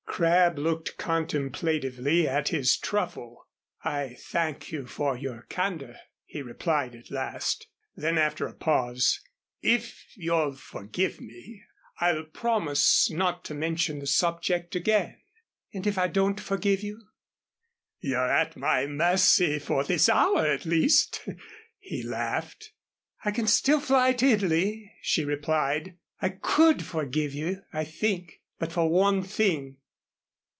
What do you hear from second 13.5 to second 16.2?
mention the subject again." "And if I